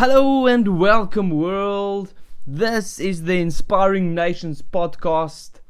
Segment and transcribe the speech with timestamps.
[0.00, 2.14] Hello and welcome, world.
[2.46, 5.60] This is the Inspiring Nations podcast.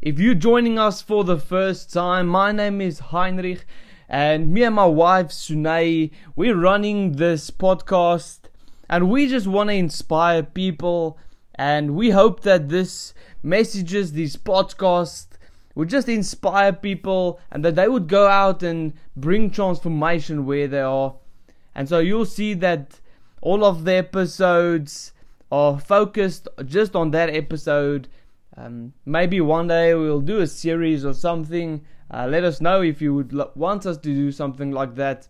[0.00, 3.66] If you're joining us for the first time, my name is Heinrich,
[4.08, 8.42] and me and my wife Sunay, we're running this podcast,
[8.88, 11.18] and we just want to inspire people,
[11.56, 15.26] and we hope that this messages, these podcasts,
[15.74, 20.82] would just inspire people, and that they would go out and bring transformation where they
[20.82, 21.16] are.
[21.74, 22.99] And so you'll see that
[23.40, 25.12] all of the episodes
[25.50, 28.08] are focused just on that episode.
[28.56, 31.84] Um, maybe one day we'll do a series or something.
[32.12, 35.28] Uh, let us know if you would lo- want us to do something like that.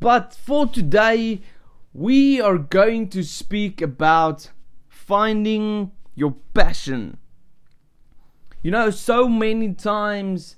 [0.00, 1.40] But for today,
[1.92, 4.50] we are going to speak about
[4.88, 7.18] finding your passion.
[8.62, 10.56] You know, so many times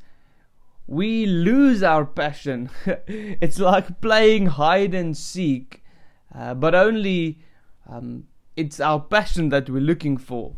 [0.87, 2.71] we lose our passion.
[3.07, 5.78] it's like playing hide and seek,
[6.35, 7.39] uh, but only
[7.89, 8.25] um,
[8.57, 10.55] it's our passion that we're looking for.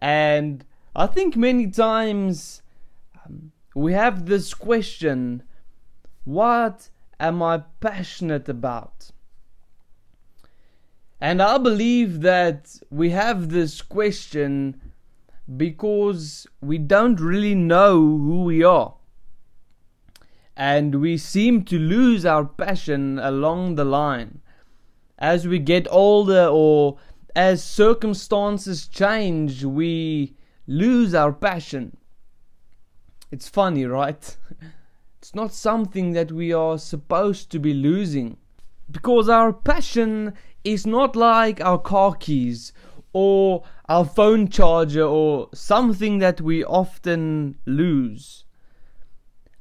[0.00, 0.64] And
[0.94, 2.62] I think many times
[3.24, 5.42] um, we have this question
[6.24, 6.88] what
[7.20, 9.12] am I passionate about?
[11.20, 14.80] And I believe that we have this question
[15.56, 18.94] because we don't really know who we are.
[20.56, 24.40] And we seem to lose our passion along the line
[25.18, 26.98] as we get older or
[27.34, 30.34] as circumstances change, we
[30.66, 31.96] lose our passion.
[33.30, 34.36] It's funny, right?
[35.18, 38.36] It's not something that we are supposed to be losing.
[38.88, 42.72] Because our passion is not like our car keys
[43.12, 48.44] or our phone charger or something that we often lose.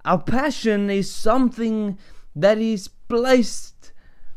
[0.03, 1.97] Our passion is something
[2.35, 3.93] that is placed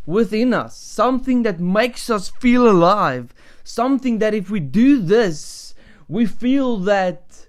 [0.08, 5.74] within us, something that makes us feel alive, something that if we do this,
[6.08, 7.48] we feel that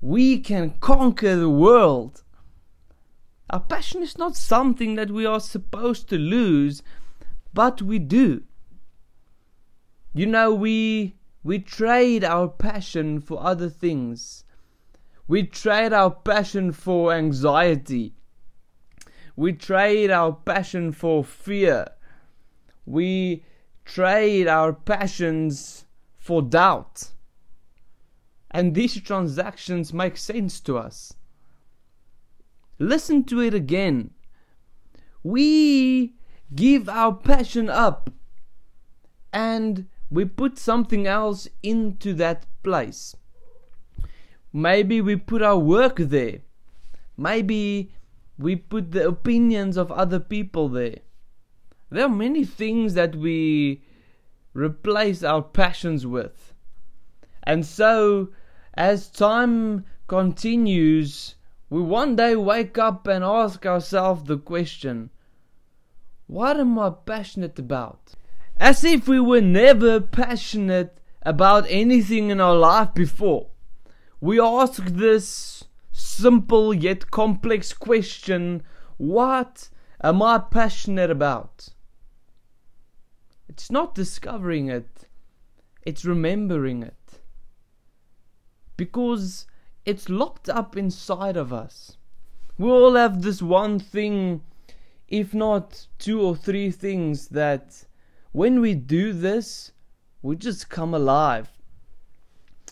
[0.00, 2.22] we can conquer the world.
[3.50, 6.80] Our passion is not something that we are supposed to lose,
[7.52, 8.44] but we do.
[10.14, 14.44] You know, we we trade our passion for other things.
[15.26, 18.14] We trade our passion for anxiety.
[19.40, 21.86] We trade our passion for fear.
[22.84, 23.42] We
[23.86, 25.86] trade our passions
[26.18, 27.12] for doubt.
[28.50, 31.14] And these transactions make sense to us.
[32.78, 34.10] Listen to it again.
[35.22, 36.16] We
[36.54, 38.10] give our passion up
[39.32, 43.16] and we put something else into that place.
[44.52, 46.40] Maybe we put our work there.
[47.16, 47.92] Maybe
[48.40, 51.00] we put the opinions of other people there.
[51.90, 53.82] There are many things that we
[54.54, 56.54] replace our passions with.
[57.42, 58.30] And so,
[58.74, 61.34] as time continues,
[61.68, 65.10] we one day wake up and ask ourselves the question
[66.26, 68.14] What am I passionate about?
[68.56, 73.48] As if we were never passionate about anything in our life before.
[74.20, 75.59] We ask this
[76.20, 78.62] simple yet complex question
[78.96, 79.70] what
[80.02, 81.70] am I passionate about?
[83.48, 85.08] It's not discovering it,
[85.86, 87.22] it's remembering it.
[88.76, 89.46] Because
[89.86, 91.96] it's locked up inside of us.
[92.58, 94.42] We all have this one thing,
[95.08, 97.86] if not two or three things, that
[98.32, 99.72] when we do this,
[100.20, 101.48] we just come alive.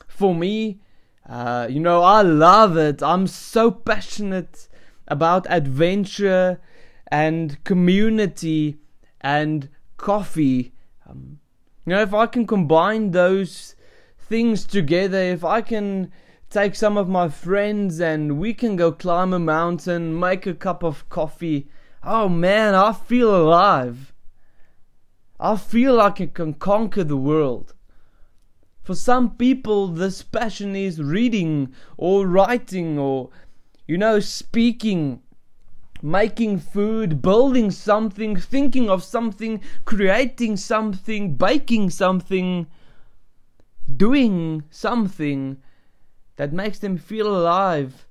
[0.06, 0.80] For me,
[1.28, 3.02] uh, you know, I love it.
[3.02, 4.68] I'm so passionate
[5.06, 6.60] about adventure
[7.08, 8.78] and community
[9.20, 10.72] and coffee.
[11.08, 11.40] Um,
[11.84, 13.74] you know, if I can combine those
[14.18, 16.12] things together, if I can
[16.50, 20.82] take some of my friends and we can go climb a mountain, make a cup
[20.82, 21.68] of coffee,
[22.02, 24.14] oh man, I feel alive.
[25.38, 27.74] I feel like I can conquer the world.
[28.88, 33.28] For some people, this passion is reading or writing or,
[33.86, 35.20] you know, speaking,
[36.00, 42.66] making food, building something, thinking of something, creating something, baking something,
[43.94, 45.58] doing something
[46.36, 48.06] that makes them feel alive.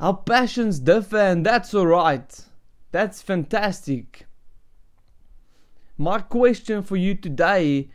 [0.00, 2.40] Our passions differ, and that's alright.
[2.90, 4.26] That's fantastic.
[5.96, 7.90] My question for you today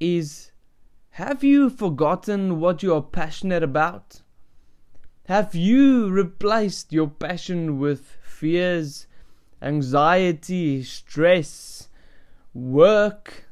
[0.00, 0.50] is
[1.18, 4.22] have you forgotten what you are passionate about?
[5.26, 9.08] Have you replaced your passion with fears,
[9.60, 11.88] anxiety, stress,
[12.54, 13.46] work?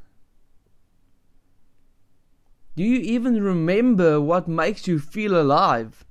[2.76, 6.04] Do you even remember what makes you feel alive?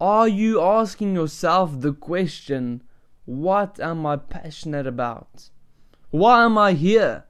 [0.00, 2.84] Are you asking yourself the question,
[3.24, 5.50] What am I passionate about?
[6.10, 7.25] Why am I here?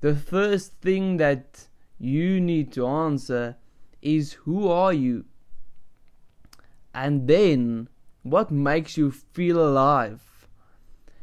[0.00, 1.66] The first thing that
[1.98, 3.56] you need to answer
[4.00, 5.24] is Who are you?
[6.94, 7.88] And then,
[8.22, 10.48] what makes you feel alive?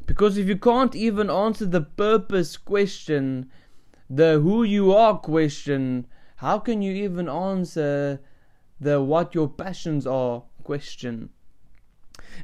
[0.04, 3.50] Because if you can't even answer the purpose question,
[4.08, 6.06] the who you are question,
[6.36, 8.20] how can you even answer
[8.80, 11.30] the what your passions are question?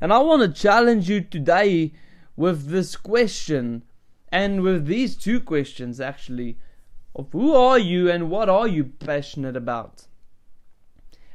[0.00, 1.92] And I want to challenge you today
[2.36, 3.84] with this question
[4.32, 6.56] and with these two questions actually
[7.14, 10.06] of who are you and what are you passionate about?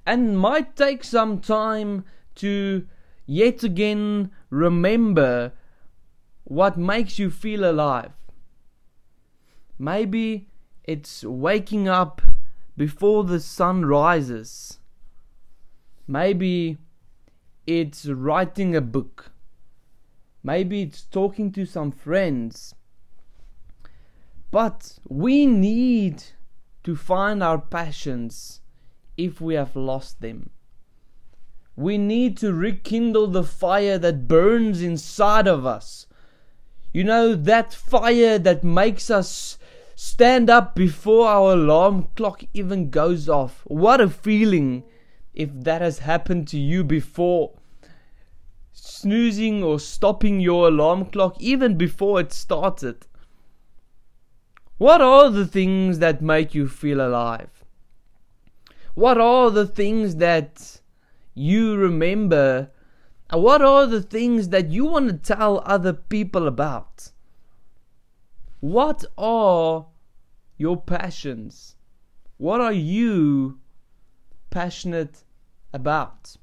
[0.05, 2.05] And might take some time
[2.35, 2.87] to
[3.27, 5.53] yet again remember
[6.45, 8.11] what makes you feel alive.
[9.77, 10.47] Maybe
[10.83, 12.21] it's waking up
[12.75, 14.79] before the sun rises.
[16.07, 16.77] Maybe
[17.67, 19.31] it's writing a book.
[20.41, 22.73] Maybe it's talking to some friends.
[24.51, 26.23] But we need
[26.83, 28.61] to find our passions
[29.17, 30.51] if we have lost them.
[31.75, 36.07] We need to rekindle the fire that burns inside of us.
[36.93, 39.57] You know, that fire that makes us
[39.95, 43.61] stand up before our alarm clock even goes off.
[43.65, 44.83] What a feeling
[45.33, 47.51] if that has happened to you before.
[48.71, 53.05] Snoozing or stopping your alarm clock even before it started.
[54.77, 57.63] What are the things that make you feel alive?
[58.93, 60.81] What are the things that
[61.33, 62.69] you remember?
[63.31, 67.11] What are the things that you want to tell other people about?
[68.59, 69.87] What are
[70.57, 71.75] your passions?
[72.37, 73.59] What are you
[74.49, 75.23] passionate
[75.73, 76.37] about?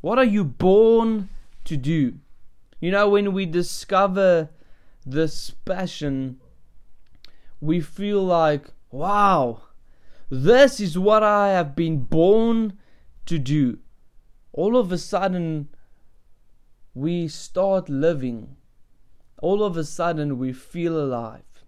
[0.00, 1.28] What are you born
[1.64, 2.14] to do?
[2.80, 4.50] You know, when we discover
[5.06, 6.40] this passion,
[7.62, 9.62] we feel like, wow,
[10.28, 12.76] this is what I have been born
[13.26, 13.78] to do.
[14.52, 15.68] All of a sudden,
[16.92, 18.56] we start living.
[19.40, 21.64] All of a sudden, we feel alive.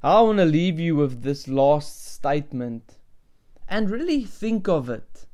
[0.00, 2.98] I want to leave you with this last statement
[3.68, 5.26] and really think of it.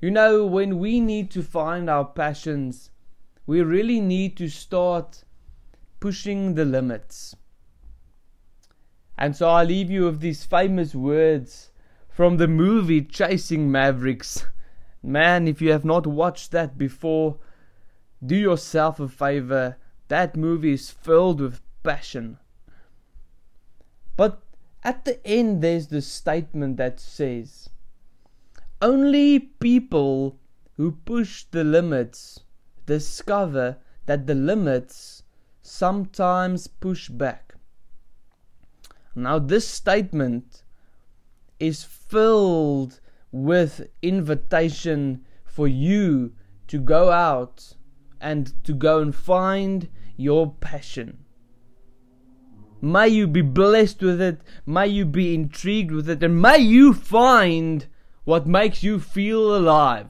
[0.00, 2.90] You know, when we need to find our passions,
[3.46, 5.24] we really need to start
[5.98, 7.36] pushing the limits.
[9.18, 11.70] And so I leave you with these famous words
[12.08, 14.46] from the movie Chasing Mavericks.
[15.02, 17.38] Man, if you have not watched that before,
[18.24, 19.76] do yourself a favor.
[20.08, 22.38] That movie is filled with passion.
[24.16, 24.42] But
[24.84, 27.70] at the end, there's this statement that says,
[28.80, 30.38] Only people
[30.76, 32.40] who push the limits
[32.86, 35.22] discover that the limits
[35.62, 37.51] sometimes push back.
[39.14, 40.62] Now, this statement
[41.58, 43.00] is filled
[43.30, 46.32] with invitation for you
[46.68, 47.74] to go out
[48.20, 51.24] and to go and find your passion.
[52.80, 56.92] May you be blessed with it, may you be intrigued with it, and may you
[56.92, 57.86] find
[58.24, 60.08] what makes you feel alive.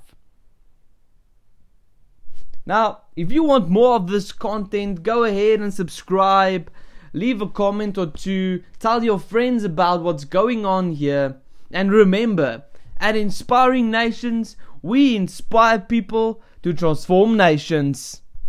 [2.64, 6.70] Now, if you want more of this content, go ahead and subscribe
[7.12, 11.36] leave a comment or two, tell your friends about what's going on here.
[11.70, 12.64] And remember,
[12.98, 18.22] at Inspiring Nations, we inspire people to transform nations.